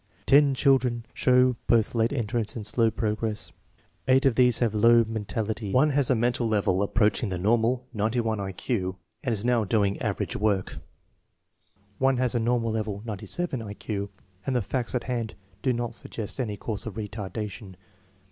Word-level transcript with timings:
"Ten 0.25 0.55
children 0.55 1.05
show 1.13 1.57
both 1.67 1.93
late 1.93 2.11
entrance 2.11 2.55
and 2.55 2.65
slow 2.65 2.89
progress. 2.89 3.51
Eight 4.07 4.25
of 4.25 4.33
these 4.33 4.57
have 4.57 4.73
low 4.73 5.03
mentality; 5.07 5.71
one 5.71 5.91
has 5.91 6.09
a 6.09 6.15
mental 6.15 6.47
level 6.47 6.81
approaching 6.81 7.29
the 7.29 7.35
64 7.35 7.53
INTELLIGENCE 7.53 7.81
OF 7.93 7.93
SCHOOL 7.93 8.09
CHILDREN 8.09 8.23
normal 8.25 8.37
(91 8.37 8.37
1 8.39 8.53
Q) 8.53 8.95
and 9.25 9.33
is 9.33 9.45
now 9.45 9.63
doing 9.63 10.01
average 10.01 10.35
work; 10.35 10.77
one 11.99 12.17
has 12.17 12.33
a 12.33 12.39
normal 12.39 12.71
level 12.71 13.03
(97 13.05 13.61
I 13.61 13.73
Q) 13.75 14.09
and 14.47 14.55
the 14.55 14.63
facts 14.63 14.95
at 14.95 15.03
hand 15.03 15.35
do 15.61 15.71
not 15.71 15.93
suggest 15.93 16.39
any 16.39 16.57
cause 16.57 16.87
of 16.87 16.95
retardation." 16.95 17.75